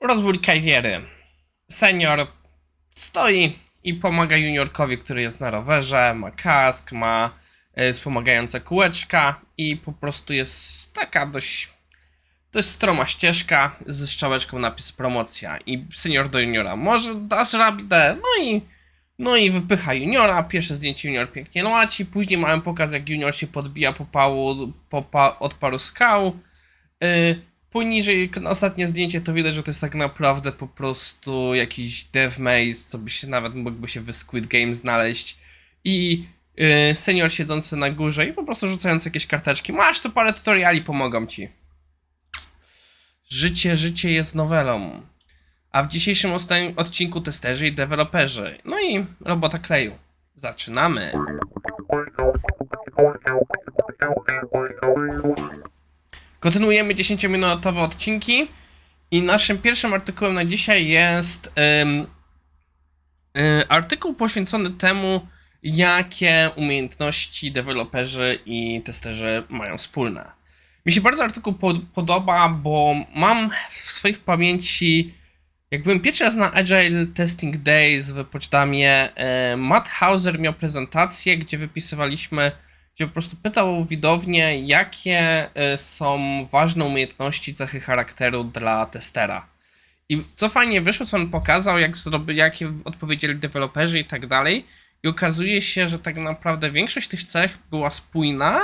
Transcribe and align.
Rozwój 0.00 0.40
kariery. 0.40 1.00
Senior 1.70 2.26
stoi 2.94 3.52
i 3.84 3.94
pomaga 3.94 4.36
juniorkowi, 4.36 4.98
który 4.98 5.22
jest 5.22 5.40
na 5.40 5.50
rowerze, 5.50 6.14
ma 6.14 6.30
kask, 6.30 6.92
ma 6.92 7.30
y, 7.80 7.92
wspomagające 7.92 8.60
kółeczka 8.60 9.40
i 9.56 9.76
po 9.76 9.92
prostu 9.92 10.32
jest 10.32 10.92
taka 10.92 11.26
dość, 11.26 11.68
dość 12.52 12.68
stroma 12.68 13.06
ścieżka 13.06 13.76
z 13.86 14.10
strzałeczką 14.10 14.58
napis 14.58 14.92
promocja 14.92 15.58
i 15.66 15.86
senior 15.96 16.28
do 16.28 16.40
juniora. 16.40 16.76
Może 16.76 17.14
dasz 17.14 17.52
radę, 17.52 18.16
no 18.16 18.44
i 18.44 18.62
no 19.18 19.36
i 19.36 19.50
wypycha 19.50 19.94
juniora, 19.94 20.42
pierwsze 20.42 20.74
zdjęcie 20.74 21.08
junior 21.08 21.32
pięknie 21.32 21.62
leci, 21.62 22.06
później 22.06 22.40
mamy 22.40 22.62
pokaz 22.62 22.92
jak 22.92 23.08
junior 23.08 23.34
się 23.34 23.46
podbija 23.46 23.92
po 23.92 24.04
pału 24.04 24.72
po 24.88 25.02
pa, 25.02 25.38
od 25.38 25.54
paru 25.54 25.78
skał. 25.78 26.38
Yy, 27.00 27.47
poniżej 27.70 28.30
ostatnie 28.46 28.88
zdjęcie 28.88 29.20
to 29.20 29.32
widać, 29.32 29.54
że 29.54 29.62
to 29.62 29.70
jest 29.70 29.80
tak 29.80 29.94
naprawdę 29.94 30.52
po 30.52 30.66
prostu 30.66 31.54
jakiś 31.54 32.04
dev 32.04 32.36
co 32.88 32.98
by 32.98 33.10
się 33.10 33.26
nawet 33.26 33.54
mógłby 33.54 33.88
się 33.88 34.00
w 34.00 34.12
Squid 34.12 34.46
Game 34.46 34.74
znaleźć. 34.74 35.38
I 35.84 36.24
yy, 36.56 36.94
senior 36.94 37.32
siedzący 37.32 37.76
na 37.76 37.90
górze 37.90 38.26
i 38.26 38.32
po 38.32 38.44
prostu 38.44 38.66
rzucający 38.66 39.08
jakieś 39.08 39.26
karteczki. 39.26 39.72
Masz 39.72 40.00
tu 40.00 40.10
parę 40.10 40.32
tutoriali, 40.32 40.82
pomogą 40.82 41.26
ci. 41.26 41.48
Życie, 43.28 43.76
życie 43.76 44.10
jest 44.10 44.34
nowelą. 44.34 45.02
A 45.72 45.82
w 45.82 45.88
dzisiejszym 45.88 46.32
odcinku 46.76 47.20
testerzy 47.20 47.66
i 47.66 47.72
deweloperzy. 47.72 48.58
No 48.64 48.80
i 48.80 49.06
robota 49.20 49.58
kleju. 49.58 49.92
Zaczynamy. 50.36 51.12
Kontynuujemy 56.40 56.94
10-minutowe 56.94 57.82
odcinki 57.82 58.48
i 59.10 59.22
naszym 59.22 59.58
pierwszym 59.58 59.94
artykułem 59.94 60.34
na 60.34 60.44
dzisiaj 60.44 60.88
jest 60.88 61.52
um, 61.56 62.06
artykuł 63.68 64.14
poświęcony 64.14 64.70
temu, 64.70 65.26
jakie 65.62 66.50
umiejętności 66.56 67.52
deweloperzy 67.52 68.38
i 68.46 68.82
testerzy 68.84 69.42
mają 69.48 69.78
wspólne. 69.78 70.32
Mi 70.86 70.92
się 70.92 71.00
bardzo 71.00 71.22
artykuł 71.24 71.54
podoba, 71.94 72.48
bo 72.48 72.94
mam 73.14 73.50
w 73.70 73.72
swoich 73.72 74.20
pamięci 74.20 75.14
jak 75.70 75.82
byłem 75.82 76.00
pierwszy 76.00 76.24
raz 76.24 76.36
na 76.36 76.52
Agile 76.52 77.06
Testing 77.06 77.56
Days 77.56 78.10
w 78.10 78.24
Pocztamie, 78.24 79.14
e, 79.14 79.56
Matt 79.56 79.88
Hauser 79.88 80.40
miał 80.40 80.52
prezentację, 80.52 81.38
gdzie 81.38 81.58
wypisywaliśmy, 81.58 82.52
gdzie 82.98 83.06
po 83.06 83.12
prostu 83.12 83.36
pytał 83.36 83.84
widownię, 83.84 84.60
jakie 84.60 85.48
e, 85.54 85.76
są 85.76 86.18
ważne 86.52 86.84
umiejętności, 86.84 87.54
cechy 87.54 87.80
charakteru 87.80 88.44
dla 88.44 88.86
testera. 88.86 89.46
I 90.08 90.22
co 90.36 90.48
fajnie 90.48 90.80
wyszło, 90.80 91.06
co 91.06 91.16
on 91.16 91.30
pokazał, 91.30 91.78
jak 91.78 91.96
zrobi, 91.96 92.36
jakie 92.36 92.72
odpowiedzieli 92.84 93.36
deweloperzy 93.36 93.98
i 93.98 94.04
tak 94.04 94.26
dalej. 94.26 94.64
I 95.02 95.08
okazuje 95.08 95.62
się, 95.62 95.88
że 95.88 95.98
tak 95.98 96.16
naprawdę 96.16 96.70
większość 96.70 97.08
tych 97.08 97.24
cech 97.24 97.58
była 97.70 97.90
spójna. 97.90 98.60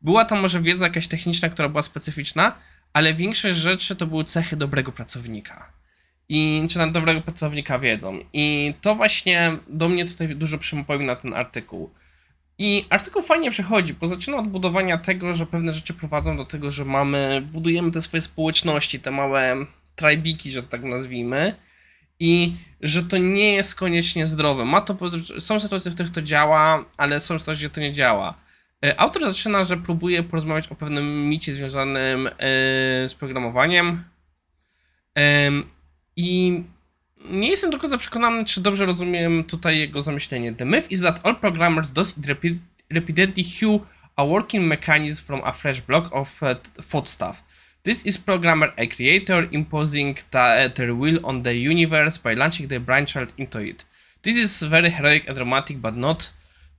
Była 0.00 0.24
tam 0.24 0.40
może 0.40 0.60
wiedza 0.60 0.84
jakaś 0.84 1.08
techniczna, 1.08 1.48
która 1.48 1.68
była 1.68 1.82
specyficzna, 1.82 2.58
ale 2.92 3.14
większość 3.14 3.58
rzeczy 3.58 3.96
to 3.96 4.06
były 4.06 4.24
cechy 4.24 4.56
dobrego 4.56 4.92
pracownika 4.92 5.72
i 6.28 6.66
czy 6.70 6.78
na 6.78 6.86
dobrego 6.86 7.20
pracownika 7.20 7.78
wiedzą. 7.78 8.18
I 8.32 8.74
to 8.80 8.94
właśnie 8.94 9.56
do 9.68 9.88
mnie 9.88 10.04
tutaj 10.04 10.28
dużo 10.28 10.58
przypomina 10.58 11.16
ten 11.16 11.34
artykuł. 11.34 11.90
I 12.62 12.84
artykuł 12.90 13.22
fajnie 13.22 13.50
przechodzi, 13.50 13.94
bo 13.94 14.08
zaczyna 14.08 14.36
od 14.36 14.48
budowania 14.48 14.98
tego, 14.98 15.34
że 15.34 15.46
pewne 15.46 15.72
rzeczy 15.72 15.94
prowadzą 15.94 16.36
do 16.36 16.44
tego, 16.44 16.70
że 16.70 16.84
mamy, 16.84 17.42
budujemy 17.52 17.90
te 17.90 18.02
swoje 18.02 18.22
społeczności, 18.22 19.00
te 19.00 19.10
małe 19.10 19.56
trajbiki, 19.96 20.50
że 20.50 20.62
tak 20.62 20.84
nazwijmy, 20.84 21.54
i 22.18 22.52
że 22.80 23.02
to 23.02 23.18
nie 23.18 23.52
jest 23.52 23.74
koniecznie 23.74 24.26
zdrowe. 24.26 24.64
Ma 24.64 24.80
to, 24.80 24.96
są 25.40 25.60
sytuacje, 25.60 25.90
w 25.90 25.94
których 25.94 26.12
to 26.12 26.22
działa, 26.22 26.84
ale 26.96 27.20
są 27.20 27.38
sytuacje, 27.38 27.58
gdzie 27.58 27.74
to 27.74 27.80
nie 27.80 27.92
działa. 27.92 28.34
E, 28.84 29.00
autor 29.00 29.22
zaczyna, 29.22 29.64
że 29.64 29.76
próbuje 29.76 30.22
porozmawiać 30.22 30.68
o 30.68 30.74
pewnym 30.74 31.28
micie 31.28 31.54
związanym 31.54 32.26
e, 32.26 32.32
z 33.08 33.14
programowaniem. 33.14 34.04
I 36.16 36.62
nie 37.24 37.50
jestem 37.50 37.70
do 37.70 37.78
końca 37.78 37.98
przekonany, 37.98 38.44
czy 38.44 38.60
dobrze 38.60 38.86
rozumiem 38.86 39.44
tutaj 39.44 39.78
jego 39.78 40.02
zamyślenie. 40.02 40.52
The 40.52 40.64
myth 40.64 40.90
is 40.90 41.00
that 41.00 41.20
all 41.26 41.36
programmers 41.36 41.90
does 41.90 42.14
it 42.18 42.26
repeatedly 42.90 43.44
hew 43.44 43.80
a 44.16 44.24
working 44.24 44.66
mechanism 44.66 45.24
from 45.24 45.40
a 45.44 45.52
fresh 45.52 45.80
block 45.80 46.12
of 46.12 46.42
uh, 46.42 46.48
foodstuff. 46.82 47.42
This 47.82 48.06
is 48.06 48.18
programmer 48.18 48.72
a 48.76 48.86
creator 48.86 49.48
imposing 49.52 50.16
the, 50.30 50.70
their 50.74 50.94
will 50.94 51.18
on 51.22 51.42
the 51.42 51.54
universe 51.54 52.18
by 52.18 52.34
launching 52.34 52.68
their 52.68 52.80
brainchild 52.80 53.32
into 53.38 53.58
it. 53.58 53.84
This 54.22 54.36
is 54.36 54.62
very 54.62 54.90
heroic 54.90 55.26
and 55.28 55.36
dramatic, 55.36 55.80
but 55.80 55.96
not 55.96 56.30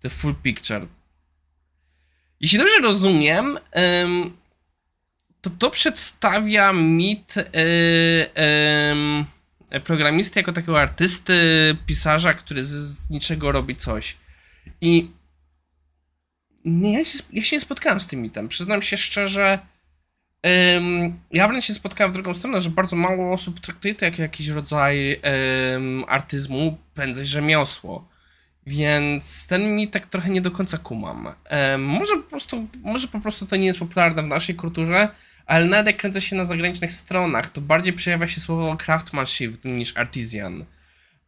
the 0.01 0.09
full 0.09 0.33
picture. 0.33 0.87
Jeśli 2.41 2.57
dobrze 2.59 2.79
rozumiem, 2.81 3.57
um, 3.75 4.37
to 5.41 5.49
to 5.49 5.69
przedstawia 5.69 6.73
mit 6.73 7.35
yy, 7.35 7.43
yy, 8.35 9.25
programisty 9.79 10.39
jako 10.39 10.53
takiego 10.53 10.79
artysty, 10.79 11.33
pisarza, 11.85 12.33
który 12.33 12.63
z, 12.63 12.69
z 12.69 13.09
niczego 13.09 13.51
robi 13.51 13.75
coś. 13.75 14.17
I 14.81 15.11
nie, 16.65 16.93
ja, 16.93 17.05
się, 17.05 17.19
ja 17.33 17.43
się 17.43 17.55
nie 17.55 17.61
spotkałem 17.61 17.99
z 17.99 18.07
tym 18.07 18.21
mitem. 18.21 18.47
Przyznam 18.47 18.81
się 18.81 18.97
szczerze, 18.97 19.59
yy, 20.43 20.51
ja 21.31 21.47
wręcz 21.47 21.65
się 21.65 21.73
spotkałem 21.73 22.11
w 22.11 22.13
drugą 22.13 22.33
stronę, 22.33 22.61
że 22.61 22.69
bardzo 22.69 22.95
mało 22.95 23.33
osób 23.33 23.59
traktuje 23.59 23.95
to 23.95 24.05
jako 24.05 24.21
jakiś 24.21 24.47
rodzaj 24.47 25.21
artyzmu, 26.07 26.77
prędzej 26.93 27.25
rzemiosło. 27.25 28.11
Więc 28.65 29.47
ten 29.47 29.75
mi 29.75 29.87
tak 29.87 30.05
trochę 30.05 30.29
nie 30.29 30.41
do 30.41 30.51
końca 30.51 30.77
kumam. 30.77 31.35
może, 31.77 32.15
po 32.15 32.29
prostu, 32.29 32.67
może 32.81 33.07
po 33.07 33.19
prostu 33.19 33.45
to 33.45 33.55
nie 33.55 33.65
jest 33.65 33.79
popularne 33.79 34.23
w 34.23 34.27
naszej 34.27 34.55
kulturze, 34.55 35.09
ale 35.51 35.65
nawet 35.65 35.87
jak 35.87 35.97
kręcę 35.97 36.21
się 36.21 36.35
na 36.35 36.45
zagranicznych 36.45 36.91
stronach, 36.91 37.49
to 37.49 37.61
bardziej 37.61 37.93
przejawia 37.93 38.27
się 38.27 38.41
słowo 38.41 38.77
craftsmanship 38.77 39.65
niż 39.65 39.97
artisan. 39.97 40.65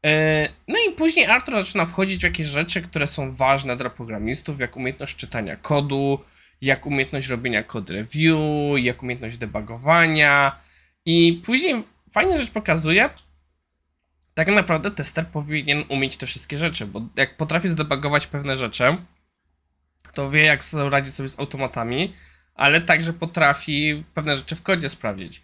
E, 0.06 0.48
no 0.68 0.76
i 0.90 0.92
później 0.92 1.26
Arthur 1.26 1.56
zaczyna 1.56 1.86
wchodzić 1.86 2.20
w 2.20 2.24
jakieś 2.24 2.48
rzeczy, 2.48 2.82
które 2.82 3.08
są 3.08 3.36
ważne 3.36 3.78
dla 3.78 3.90
programistów, 3.90 4.60
jak 4.60 4.78
umiejętność 4.78 5.16
czytania 5.16 5.56
kodu, 5.56 6.20
jak 6.62 6.86
umiejętność 6.86 7.28
robienia 7.28 7.64
code 7.64 7.94
review, 7.94 8.40
jak 8.78 9.04
umiejętność 9.04 9.38
debugowania 9.38 10.60
i 11.06 11.42
później 11.46 11.84
fajnie 12.12 12.38
rzecz 12.38 12.52
pokazuje, 12.52 13.10
tak 14.34 14.48
naprawdę 14.48 14.92
tester 14.92 15.28
powinien 15.28 15.84
umieć 15.90 16.18
te 16.18 16.26
wszystkie 16.26 16.58
rzeczy, 16.58 16.86
bo 16.86 17.02
jak 17.16 17.38
potrafi 17.38 17.70
zdebugować 17.70 18.28
pewne 18.28 18.58
rzeczy, 18.58 18.98
to 20.14 20.30
wie 20.30 20.44
jak 20.44 20.62
radzić 20.90 21.14
sobie 21.14 21.30
z 21.30 21.40
automatami, 21.40 22.14
ale 22.56 22.82
także 22.82 23.14
potrafi 23.14 24.04
pewne 24.14 24.38
rzeczy 24.38 24.56
w 24.56 24.62
kodzie 24.62 24.90
sprawdzić. 24.90 25.42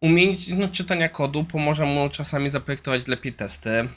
Umiejętność 0.00 0.72
czytania 0.72 1.08
kodu 1.08 1.44
pomoże 1.44 1.84
mu 1.84 2.08
czasami 2.08 2.50
zaprojektować 2.50 3.06
lepiej 3.06 3.32
testy, 3.32 3.88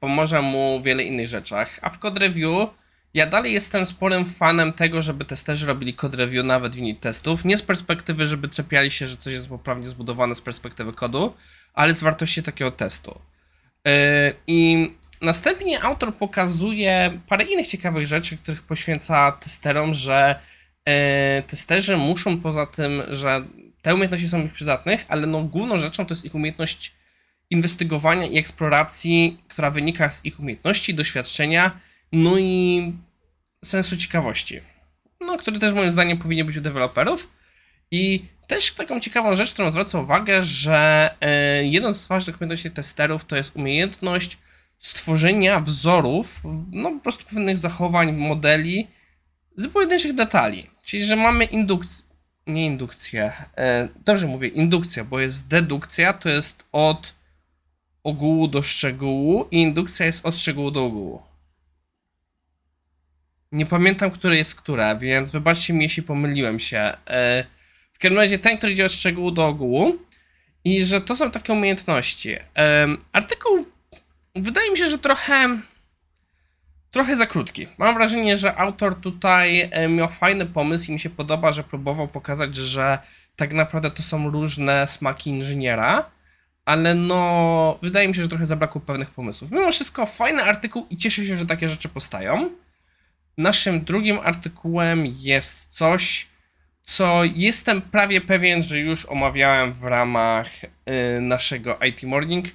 pomoże 0.00 0.42
mu 0.42 0.80
w 0.80 0.84
wiele 0.84 1.02
innych 1.02 1.28
rzeczach, 1.28 1.78
a 1.82 1.90
w 1.90 1.98
code 1.98 2.20
review 2.20 2.68
ja 3.14 3.26
dalej 3.26 3.52
jestem 3.52 3.86
sporym 3.86 4.24
fanem 4.24 4.72
tego, 4.72 5.02
żeby 5.02 5.24
testerzy 5.24 5.66
robili 5.66 5.94
code 5.94 6.16
review 6.16 6.44
nawet 6.44 6.74
unit 6.74 7.00
testów, 7.00 7.44
nie 7.44 7.58
z 7.58 7.62
perspektywy, 7.62 8.26
żeby 8.26 8.48
czepiali 8.48 8.90
się, 8.90 9.06
że 9.06 9.16
coś 9.16 9.32
jest 9.32 9.48
poprawnie 9.48 9.88
zbudowane 9.88 10.34
z 10.34 10.40
perspektywy 10.40 10.92
kodu, 10.92 11.34
ale 11.74 11.94
z 11.94 12.00
wartości 12.00 12.42
takiego 12.42 12.70
testu. 12.70 13.20
Yy, 13.84 13.92
I 14.46 14.90
następnie 15.20 15.82
autor 15.82 16.14
pokazuje 16.14 17.20
parę 17.28 17.44
innych 17.44 17.66
ciekawych 17.66 18.06
rzeczy, 18.06 18.36
których 18.36 18.62
poświęca 18.62 19.32
testerom, 19.32 19.94
że 19.94 20.40
testerzy 21.46 21.96
muszą 21.96 22.40
poza 22.40 22.66
tym, 22.66 23.02
że 23.08 23.44
te 23.82 23.94
umiejętności 23.94 24.28
są 24.28 24.44
ich 24.44 24.52
przydatnych, 24.52 25.04
ale 25.08 25.26
no 25.26 25.42
główną 25.42 25.78
rzeczą 25.78 26.06
to 26.06 26.14
jest 26.14 26.24
ich 26.24 26.34
umiejętność 26.34 26.92
inwestygowania 27.50 28.26
i 28.26 28.38
eksploracji, 28.38 29.38
która 29.48 29.70
wynika 29.70 30.10
z 30.10 30.24
ich 30.24 30.40
umiejętności, 30.40 30.94
doświadczenia, 30.94 31.80
no 32.12 32.38
i 32.38 32.92
sensu 33.64 33.96
ciekawości. 33.96 34.60
No, 35.20 35.36
który 35.36 35.58
też 35.58 35.72
moim 35.72 35.92
zdaniem 35.92 36.18
powinien 36.18 36.46
być 36.46 36.56
u 36.56 36.60
deweloperów. 36.60 37.30
I 37.90 38.24
też 38.46 38.72
taką 38.72 39.00
ciekawą 39.00 39.36
rzecz, 39.36 39.52
którą 39.52 39.70
zwraca 39.70 39.98
uwagę, 39.98 40.44
że 40.44 41.10
e, 41.20 41.64
jedną 41.64 41.92
z 41.92 42.06
ważnych 42.06 42.40
umiejętności 42.40 42.70
testerów 42.70 43.24
to 43.24 43.36
jest 43.36 43.56
umiejętność 43.56 44.38
stworzenia 44.78 45.60
wzorów, 45.60 46.40
no 46.72 46.90
po 46.90 47.00
prostu 47.00 47.24
pewnych 47.24 47.58
zachowań, 47.58 48.12
modeli 48.12 48.86
z 49.56 49.68
pojedynczych 49.68 50.14
detali. 50.14 50.70
Czyli, 50.86 51.04
że 51.04 51.16
mamy 51.16 51.44
indukcję, 51.44 52.04
nie 52.46 52.66
indukcję, 52.66 53.32
e, 53.56 53.88
dobrze 54.04 54.26
mówię, 54.26 54.48
indukcja, 54.48 55.04
bo 55.04 55.20
jest 55.20 55.48
dedukcja, 55.48 56.12
to 56.12 56.28
jest 56.28 56.64
od 56.72 57.14
ogółu 58.04 58.48
do 58.48 58.62
szczegółu 58.62 59.48
i 59.50 59.56
indukcja 59.56 60.06
jest 60.06 60.26
od 60.26 60.36
szczegółu 60.36 60.70
do 60.70 60.84
ogółu. 60.84 61.22
Nie 63.52 63.66
pamiętam, 63.66 64.10
które 64.10 64.36
jest 64.36 64.54
które, 64.54 64.98
więc 64.98 65.32
wybaczcie 65.32 65.72
mi, 65.72 65.82
jeśli 65.82 66.02
pomyliłem 66.02 66.60
się. 66.60 66.78
E, 67.06 67.44
w 67.92 67.98
każdym 67.98 68.18
razie 68.18 68.38
ten, 68.38 68.58
który 68.58 68.72
idzie 68.72 68.86
od 68.86 68.92
szczegółu 68.92 69.30
do 69.30 69.46
ogółu 69.46 69.98
I 70.64 70.84
że 70.84 71.00
to 71.00 71.16
są 71.16 71.30
takie 71.30 71.52
umiejętności. 71.52 72.36
Um, 72.56 73.04
artykuł 73.12 73.66
wydaje 74.34 74.70
mi 74.70 74.78
się, 74.78 74.90
że 74.90 74.98
trochę 74.98 75.58
trochę 76.96 77.16
za 77.16 77.26
krótki. 77.26 77.66
Mam 77.78 77.94
wrażenie, 77.94 78.38
że 78.38 78.56
autor 78.56 78.94
tutaj 79.00 79.70
miał 79.88 80.08
fajny 80.08 80.46
pomysł 80.46 80.90
i 80.90 80.92
mi 80.92 81.00
się 81.00 81.10
podoba, 81.10 81.52
że 81.52 81.64
próbował 81.64 82.08
pokazać, 82.08 82.56
że 82.56 82.98
tak 83.36 83.52
naprawdę 83.52 83.90
to 83.90 84.02
są 84.02 84.30
różne 84.30 84.88
smaki 84.88 85.30
inżyniera, 85.30 86.10
ale 86.64 86.94
no 86.94 87.78
wydaje 87.82 88.08
mi 88.08 88.14
się, 88.14 88.22
że 88.22 88.28
trochę 88.28 88.46
zabrakło 88.46 88.80
pewnych 88.80 89.10
pomysłów. 89.10 89.50
Mimo 89.50 89.72
wszystko 89.72 90.06
fajny 90.06 90.42
artykuł 90.42 90.86
i 90.90 90.96
cieszę 90.96 91.24
się, 91.24 91.38
że 91.38 91.46
takie 91.46 91.68
rzeczy 91.68 91.88
powstają. 91.88 92.50
Naszym 93.38 93.84
drugim 93.84 94.18
artykułem 94.24 95.06
jest 95.06 95.66
coś, 95.66 96.26
co 96.82 97.24
jestem 97.24 97.82
prawie 97.82 98.20
pewien, 98.20 98.62
że 98.62 98.78
już 98.78 99.06
omawiałem 99.06 99.72
w 99.72 99.84
ramach 99.84 100.64
y, 100.64 101.20
naszego 101.20 101.78
IT 101.78 102.02
Morning, 102.02 102.46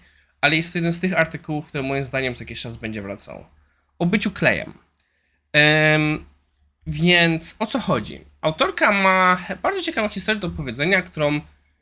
ale 0.42 0.56
jest 0.56 0.74
to 0.74 0.78
jeden 0.78 0.94
z 0.94 1.00
tych 1.00 1.20
artykułów, 1.20 1.68
który 1.68 1.84
moim 1.84 2.04
zdaniem 2.04 2.36
co 2.36 2.44
jakiś 2.44 2.62
czas 2.62 2.78
będzie 2.78 3.02
wracał. 3.02 3.46
O 4.02 4.06
byciu 4.06 4.32
klejem. 4.32 4.74
Ym, 5.96 6.26
więc 6.88 7.56
o 7.60 7.66
co 7.66 7.80
chodzi? 7.80 8.26
Autorka 8.42 8.92
ma 8.92 9.38
bardzo 9.64 9.82
ciekawą 9.82 10.10
historię 10.10 10.42
do 10.42 10.50
powiedzenia, 10.50 11.02
którą 11.02 11.42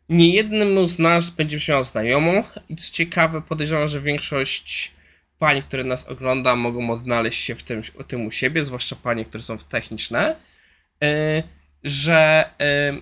nie 0.10 0.30
jednym 0.30 0.90
z 0.90 1.00
nas 1.00 1.30
będzie 1.30 1.58
miał 1.70 1.84
znajomą 1.84 2.44
i 2.70 2.76
co 2.76 2.92
ciekawe 2.92 3.42
podejrzewam, 3.42 3.88
że 3.88 4.02
większość 4.02 4.92
pań, 5.38 5.62
które 5.62 5.84
nas 5.84 6.04
ogląda 6.08 6.56
mogą 6.56 6.90
odnaleźć 6.90 7.44
się 7.44 7.56
w 7.56 7.64
tym, 7.64 7.84
w 7.84 8.04
tym 8.04 8.26
u 8.26 8.32
siebie, 8.32 8.66
zwłaszcza 8.66 8.96
panie, 8.96 9.26
które 9.26 9.44
są 9.44 9.58
techniczne. 9.58 10.36
Yy, 11.02 11.10
że, 11.84 12.50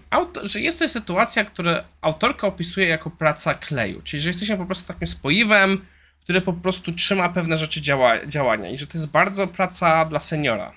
auto, 0.10 0.48
że 0.48 0.62
jest 0.62 0.80
to 0.80 0.90
sytuacja, 0.90 1.44
którą 1.44 1.72
autorka 2.02 2.48
opisuje 2.48 2.88
jako 2.88 3.10
praca 3.10 3.54
kleju, 3.54 4.02
czyli 4.02 4.22
że 4.24 4.30
jesteśmy 4.30 4.58
po 4.58 4.66
prostu 4.66 4.88
takim 4.88 5.08
spoiwem, 5.08 5.86
które 6.28 6.42
po 6.42 6.54
prostu 6.54 6.92
trzyma 6.92 7.30
pewne 7.30 7.58
rzeczy 7.58 7.82
działa, 7.82 8.26
działania 8.26 8.70
i 8.70 8.78
że 8.78 8.88
to 8.88 8.98
jest 8.98 9.10
bardzo 9.10 9.48
praca 9.48 10.06
dla 10.06 10.20
seniora. 10.20 10.74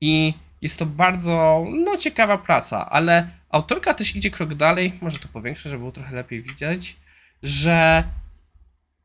I 0.00 0.34
jest 0.62 0.78
to 0.78 0.86
bardzo, 0.86 1.64
no, 1.84 1.96
ciekawa 1.96 2.38
praca, 2.38 2.90
ale 2.90 3.28
autorka 3.50 3.94
też 3.94 4.16
idzie 4.16 4.30
krok 4.30 4.54
dalej, 4.54 4.98
może 5.00 5.18
to 5.18 5.28
powiększę, 5.28 5.68
żeby 5.68 5.78
było 5.78 5.92
trochę 5.92 6.16
lepiej 6.16 6.42
widać, 6.42 6.96
że 7.42 8.04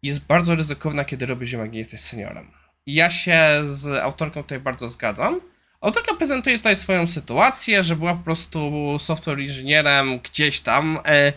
jest 0.03 0.25
bardzo 0.25 0.55
ryzykowna, 0.55 1.05
kiedy 1.05 1.25
robisz 1.25 1.51
ją, 1.51 1.59
jak 1.59 1.71
nie 1.71 1.79
jesteś 1.79 1.99
seniorem. 1.99 2.51
I 2.85 2.93
ja 2.93 3.09
się 3.09 3.61
z 3.65 3.87
autorką 3.87 4.43
tutaj 4.43 4.59
bardzo 4.59 4.89
zgadzam, 4.89 5.41
Autorka 5.81 6.15
prezentuje 6.15 6.57
tutaj 6.57 6.75
swoją 6.75 7.07
sytuację, 7.07 7.83
że 7.83 7.95
była 7.95 8.13
po 8.13 8.23
prostu 8.23 8.71
software 8.99 9.39
inżynierem 9.39 10.19
gdzieś 10.19 10.59
tam. 10.59 10.99
E, 11.05 11.33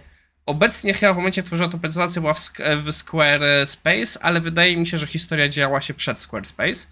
obecnie 0.50 0.94
chyba 0.94 1.12
w 1.12 1.16
momencie, 1.16 1.40
jak 1.40 1.46
tworzyła 1.46 1.68
tę 1.68 1.78
prezentację, 1.78 2.20
była 2.20 2.34
w, 2.34 2.52
w 2.84 2.92
Squarespace, 2.92 4.22
ale 4.22 4.40
wydaje 4.40 4.76
mi 4.76 4.86
się, 4.86 4.98
że 4.98 5.06
historia 5.06 5.48
działa 5.48 5.80
się 5.80 5.94
przed 5.94 6.20
Squarespace. 6.20 6.86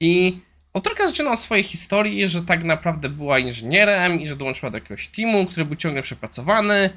I 0.00 0.40
autorka 0.74 1.08
zaczyna 1.08 1.32
od 1.32 1.40
swojej 1.40 1.64
historii, 1.64 2.28
że 2.28 2.42
tak 2.42 2.64
naprawdę 2.64 3.08
była 3.08 3.38
inżynierem 3.38 4.20
i 4.20 4.28
że 4.28 4.36
dołączyła 4.36 4.70
do 4.70 4.76
jakiegoś 4.76 5.08
teamu, 5.08 5.46
który 5.46 5.66
był 5.66 5.76
ciągle 5.76 6.02
przepracowany. 6.02 6.90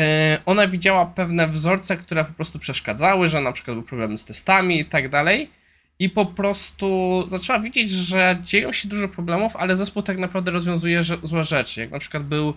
E, 0.00 0.38
ona 0.46 0.68
widziała 0.68 1.06
pewne 1.06 1.48
wzorce, 1.48 1.96
które 1.96 2.24
po 2.24 2.32
prostu 2.32 2.58
przeszkadzały, 2.58 3.28
że 3.28 3.40
na 3.40 3.52
przykład 3.52 3.74
były 3.74 3.86
problemy 3.86 4.18
z 4.18 4.24
testami 4.24 4.80
i 4.80 4.84
tak 4.84 5.08
dalej 5.08 5.50
i 5.98 6.10
po 6.10 6.26
prostu 6.26 7.26
zaczęła 7.30 7.58
widzieć, 7.58 7.90
że 7.90 8.38
dzieją 8.42 8.72
się 8.72 8.88
dużo 8.88 9.08
problemów, 9.08 9.56
ale 9.56 9.76
zespół 9.76 10.02
tak 10.02 10.18
naprawdę 10.18 10.50
rozwiązuje 10.50 11.02
złe 11.22 11.44
rzeczy. 11.44 11.80
Jak 11.80 11.90
na 11.90 11.98
przykład 11.98 12.22
był, 12.22 12.54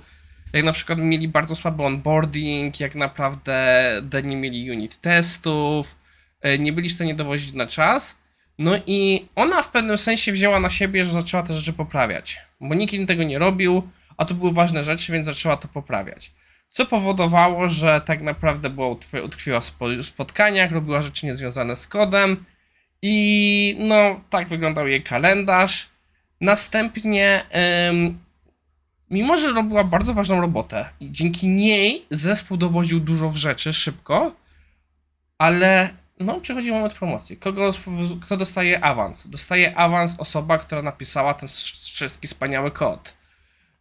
jak 0.55 0.65
na 0.65 0.71
przykład 0.71 0.99
mieli 0.99 1.27
bardzo 1.27 1.55
słaby 1.55 1.83
onboarding, 1.83 2.79
jak 2.79 2.95
naprawdę 2.95 4.01
nie 4.23 4.35
mieli 4.35 4.71
unit 4.71 5.01
testów, 5.01 5.95
e, 6.41 6.59
nie 6.59 6.73
byli 6.73 6.89
w 6.89 6.93
stanie 6.93 7.15
dowozić 7.15 7.53
na 7.53 7.67
czas. 7.67 8.17
No 8.57 8.71
i 8.87 9.27
ona 9.35 9.63
w 9.63 9.71
pewnym 9.71 9.97
sensie 9.97 10.31
wzięła 10.31 10.59
na 10.59 10.69
siebie, 10.69 11.05
że 11.05 11.13
zaczęła 11.13 11.43
te 11.43 11.53
rzeczy 11.53 11.73
poprawiać, 11.73 12.41
bo 12.61 12.75
nikt 12.75 13.07
tego 13.07 13.23
nie 13.23 13.39
robił, 13.39 13.89
a 14.17 14.25
to 14.25 14.33
były 14.33 14.53
ważne 14.53 14.83
rzeczy, 14.83 15.13
więc 15.13 15.25
zaczęła 15.25 15.57
to 15.57 15.67
poprawiać. 15.67 16.31
Co 16.69 16.85
powodowało, 16.85 17.69
że 17.69 18.01
tak 18.05 18.21
naprawdę 18.21 18.69
była 18.69 18.87
utkwiła 19.23 19.59
w 19.59 19.71
spotkaniach, 20.01 20.71
robiła 20.71 21.01
rzeczy 21.01 21.25
niezwiązane 21.25 21.75
z 21.75 21.87
kodem, 21.87 22.45
i 23.07 23.75
no, 23.79 24.21
tak 24.29 24.47
wyglądał 24.47 24.87
jej 24.87 25.03
kalendarz. 25.03 25.89
Następnie, 26.41 27.45
mimo 29.09 29.37
że 29.37 29.51
robiła 29.51 29.83
bardzo 29.83 30.13
ważną 30.13 30.41
robotę, 30.41 30.89
i 30.99 31.11
dzięki 31.11 31.47
niej 31.47 32.05
zespół 32.11 32.57
dowoził 32.57 32.99
dużo 32.99 33.29
w 33.29 33.35
rzeczy 33.35 33.73
szybko, 33.73 34.31
ale 35.37 35.89
no, 36.19 36.41
przychodzi 36.41 36.71
moment 36.71 36.93
promocji. 36.93 37.37
Kogo, 37.37 37.71
kto 38.21 38.37
dostaje 38.37 38.83
awans? 38.83 39.27
Dostaje 39.27 39.77
awans 39.77 40.15
osoba, 40.17 40.57
która 40.57 40.81
napisała 40.81 41.33
ten 41.33 41.49
wszystki 41.49 42.27
wspaniały 42.27 42.71
kod. 42.71 43.13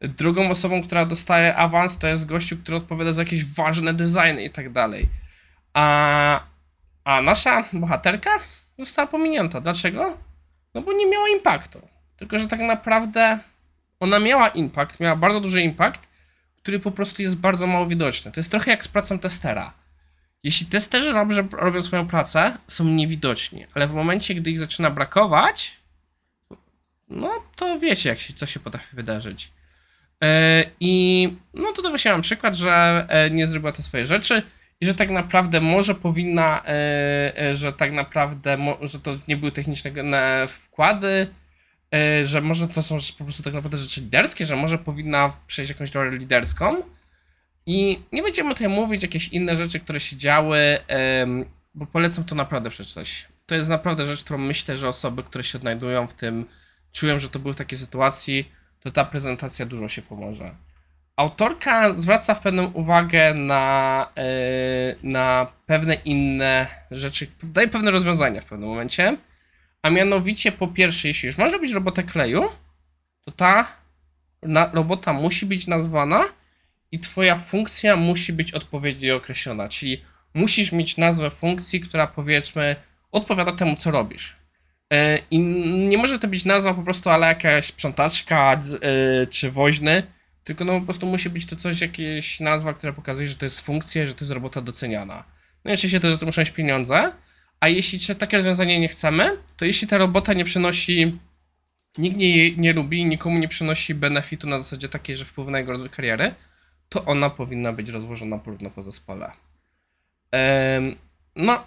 Drugą 0.00 0.50
osobą, 0.50 0.82
która 0.82 1.06
dostaje 1.06 1.56
awans, 1.56 1.98
to 1.98 2.06
jest 2.06 2.26
gościu, 2.26 2.56
który 2.56 2.76
odpowiada 2.76 3.12
za 3.12 3.22
jakieś 3.22 3.44
ważne 3.44 3.94
designy 3.94 4.44
i 4.44 4.50
tak 4.50 4.72
dalej. 4.72 5.06
A, 5.74 6.40
a 7.04 7.22
nasza 7.22 7.64
bohaterka 7.72 8.30
została 8.78 9.08
pominięta. 9.08 9.60
Dlaczego? 9.60 10.16
No 10.74 10.82
bo 10.82 10.92
nie 10.92 11.06
miała 11.06 11.28
impaktu. 11.28 11.88
Tylko, 12.16 12.38
że 12.38 12.48
tak 12.48 12.60
naprawdę 12.60 13.38
ona 14.04 14.18
miała 14.18 14.48
impact, 14.48 15.00
miała 15.00 15.16
bardzo 15.16 15.40
duży 15.40 15.62
impact, 15.62 16.08
który 16.56 16.78
po 16.78 16.90
prostu 16.90 17.22
jest 17.22 17.36
bardzo 17.36 17.66
mało 17.66 17.86
widoczny. 17.86 18.32
To 18.32 18.40
jest 18.40 18.50
trochę 18.50 18.70
jak 18.70 18.84
z 18.84 18.88
pracą 18.88 19.18
testera. 19.18 19.72
Jeśli 20.42 20.66
testerzy 20.66 21.12
robią, 21.12 21.48
robią 21.52 21.82
swoją 21.82 22.06
pracę, 22.06 22.58
są 22.66 22.84
niewidoczni, 22.84 23.66
ale 23.74 23.86
w 23.86 23.92
momencie, 23.92 24.34
gdy 24.34 24.50
ich 24.50 24.58
zaczyna 24.58 24.90
brakować, 24.90 25.76
no 27.08 27.30
to 27.56 27.78
wiecie, 27.78 28.08
jak 28.08 28.20
się, 28.20 28.34
co 28.34 28.46
się 28.46 28.60
potrafi 28.60 28.96
wydarzyć. 28.96 29.52
Yy, 30.20 30.28
I 30.80 31.32
no 31.54 31.72
to 31.72 31.88
właśnie 31.88 32.10
mam 32.10 32.22
przykład, 32.22 32.54
że 32.54 33.06
e, 33.08 33.30
nie 33.30 33.46
zrobiła 33.46 33.72
te 33.72 33.82
swoje 33.82 34.06
rzeczy 34.06 34.42
i 34.80 34.86
że 34.86 34.94
tak 34.94 35.10
naprawdę 35.10 35.60
może 35.60 35.94
powinna, 35.94 36.62
e, 36.64 37.42
e, 37.42 37.56
że 37.56 37.72
tak 37.72 37.92
naprawdę, 37.92 38.58
że 38.80 39.00
to 39.00 39.16
nie 39.28 39.36
były 39.36 39.52
techniczne 39.52 39.90
wkłady, 40.48 41.06
e, 41.08 41.43
że 42.24 42.40
może 42.40 42.68
to 42.68 42.82
są 42.82 42.96
po 43.18 43.24
prostu 43.24 43.42
tak 43.42 43.54
naprawdę 43.54 43.76
rzeczy 43.76 44.00
liderskie, 44.00 44.46
że 44.46 44.56
może 44.56 44.78
powinna 44.78 45.32
przejść 45.46 45.68
jakąś 45.68 45.94
rolę 45.94 46.10
liderską. 46.18 46.82
I 47.66 48.02
nie 48.12 48.22
będziemy 48.22 48.54
tutaj 48.54 48.68
mówić 48.68 49.02
jakieś 49.02 49.28
inne 49.28 49.56
rzeczy, 49.56 49.80
które 49.80 50.00
się 50.00 50.16
działy, 50.16 50.78
bo 51.74 51.86
polecam 51.86 52.24
to 52.24 52.34
naprawdę 52.34 52.70
przeczytać. 52.70 53.28
To 53.46 53.54
jest 53.54 53.68
naprawdę 53.68 54.04
rzecz, 54.04 54.24
którą 54.24 54.38
myślę, 54.38 54.76
że 54.76 54.88
osoby, 54.88 55.22
które 55.22 55.44
się 55.44 55.58
odnajdują 55.58 56.06
w 56.06 56.14
tym, 56.14 56.46
czują, 56.92 57.18
że 57.18 57.28
to 57.28 57.38
były 57.38 57.54
w 57.54 57.56
takiej 57.56 57.78
sytuacji, 57.78 58.52
to 58.80 58.90
ta 58.90 59.04
prezentacja 59.04 59.66
dużo 59.66 59.88
się 59.88 60.02
pomoże. 60.02 60.54
Autorka 61.16 61.94
zwraca 61.94 62.34
w 62.34 62.40
pewną 62.40 62.66
uwagę 62.72 63.34
na, 63.34 64.06
yy, 64.16 65.10
na 65.10 65.46
pewne 65.66 65.94
inne 65.94 66.66
rzeczy, 66.90 67.26
daje 67.42 67.68
pewne 67.68 67.90
rozwiązania 67.90 68.40
w 68.40 68.44
pewnym 68.44 68.68
momencie. 68.68 69.16
A 69.84 69.90
mianowicie, 69.90 70.52
po 70.52 70.68
pierwsze, 70.68 71.08
jeśli 71.08 71.26
już 71.26 71.38
masz 71.38 71.52
robić 71.52 71.72
robotę 71.72 72.02
kleju, 72.02 72.48
to 73.24 73.32
ta 73.32 73.66
robota 74.72 75.12
musi 75.12 75.46
być 75.46 75.66
nazwana 75.66 76.24
i 76.92 76.98
Twoja 76.98 77.36
funkcja 77.36 77.96
musi 77.96 78.32
być 78.32 78.52
odpowiednio 78.52 79.16
określona. 79.16 79.68
Czyli 79.68 80.02
musisz 80.34 80.72
mieć 80.72 80.96
nazwę 80.96 81.30
funkcji, 81.30 81.80
która 81.80 82.06
powiedzmy 82.06 82.76
odpowiada 83.12 83.52
temu, 83.52 83.76
co 83.76 83.90
robisz. 83.90 84.36
Yy, 84.90 84.98
I 85.30 85.40
nie 85.88 85.98
może 85.98 86.18
to 86.18 86.28
być 86.28 86.44
nazwa 86.44 86.74
po 86.74 86.82
prostu, 86.82 87.10
ale 87.10 87.26
jakaś 87.26 87.66
sprzątaczka 87.66 88.60
yy, 88.82 89.26
czy 89.26 89.50
woźny 89.50 90.02
tylko 90.44 90.64
no 90.64 90.80
po 90.80 90.84
prostu 90.84 91.06
musi 91.06 91.30
być 91.30 91.46
to 91.46 91.56
coś, 91.56 91.80
jakieś 91.80 92.40
nazwa, 92.40 92.72
która 92.72 92.92
pokazuje, 92.92 93.28
że 93.28 93.36
to 93.36 93.44
jest 93.44 93.60
funkcja, 93.60 94.06
że 94.06 94.14
to 94.14 94.24
jest 94.24 94.32
robota 94.32 94.60
doceniana. 94.60 95.24
No 95.64 95.70
i 95.70 95.74
oczywiście 95.74 96.00
też, 96.00 96.12
że 96.12 96.18
to 96.18 96.26
muszą 96.26 96.42
być 96.42 96.50
pieniądze, 96.50 97.12
a 97.60 97.68
jeśli 97.68 98.14
takie 98.14 98.36
rozwiązanie 98.36 98.80
nie 98.80 98.88
chcemy, 98.88 99.38
to 99.56 99.64
jeśli 99.64 99.88
ta 99.88 99.98
robota 99.98 100.32
nie 100.32 100.44
przynosi, 100.44 101.18
nikt 101.98 102.20
jej 102.20 102.58
nie 102.58 102.72
lubi, 102.72 103.04
nikomu 103.04 103.38
nie 103.38 103.48
przynosi 103.48 103.94
benefitu 103.94 104.48
na 104.48 104.58
zasadzie 104.58 104.88
takiej, 104.88 105.16
że 105.16 105.24
wpływa 105.24 105.50
na 105.50 105.58
jego 105.58 105.72
rozwój 105.72 105.90
kariery, 105.90 106.34
to 106.88 107.04
ona 107.04 107.30
powinna 107.30 107.72
być 107.72 107.88
rozłożona 107.88 108.38
porówno 108.38 108.70
po 108.70 108.82
zespole. 108.82 109.32
no, 111.36 111.66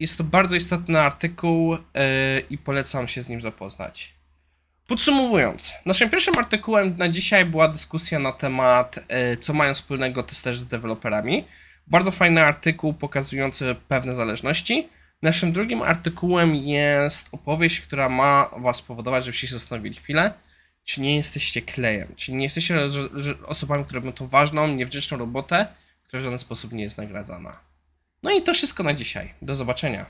jest 0.00 0.18
to 0.18 0.24
bardzo 0.24 0.56
istotny 0.56 1.00
artykuł 1.00 1.72
yy, 1.72 1.80
i 2.50 2.58
polecam 2.58 3.08
się 3.08 3.22
z 3.22 3.28
nim 3.28 3.42
zapoznać. 3.42 4.14
Podsumowując, 4.86 5.72
naszym 5.86 6.10
pierwszym 6.10 6.38
artykułem 6.38 6.94
na 6.98 7.08
dzisiaj 7.08 7.44
była 7.44 7.68
dyskusja 7.68 8.18
na 8.18 8.32
temat, 8.32 8.98
e, 9.08 9.36
co 9.36 9.52
mają 9.52 9.74
wspólnego 9.74 10.22
testerzy 10.22 10.60
z 10.60 10.66
deweloperami. 10.66 11.44
Bardzo 11.86 12.10
fajny 12.10 12.44
artykuł 12.44 12.94
pokazujący 12.94 13.76
pewne 13.88 14.14
zależności. 14.14 14.88
Naszym 15.22 15.52
drugim 15.52 15.82
artykułem 15.82 16.54
jest 16.54 17.28
opowieść, 17.32 17.80
która 17.80 18.08
ma 18.08 18.50
Was 18.56 18.76
spowodować, 18.76 19.24
żebyście 19.24 19.46
się 19.46 19.54
zastanowili 19.54 19.94
chwilę, 19.94 20.32
czy 20.84 21.00
nie 21.00 21.16
jesteście 21.16 21.62
klejem, 21.62 22.14
czy 22.16 22.32
nie 22.32 22.44
jesteście 22.44 22.74
osobami, 23.46 23.84
które 23.84 24.00
robią 24.00 24.12
tą 24.12 24.26
ważną, 24.26 24.68
niewdzięczną 24.68 25.18
robotę, 25.18 25.66
która 26.04 26.20
w 26.20 26.24
żaden 26.24 26.38
sposób 26.38 26.72
nie 26.72 26.82
jest 26.82 26.98
nagradzana. 26.98 27.60
No 28.22 28.30
i 28.30 28.42
to 28.42 28.54
wszystko 28.54 28.82
na 28.82 28.94
dzisiaj. 28.94 29.34
Do 29.42 29.54
zobaczenia. 29.54 30.06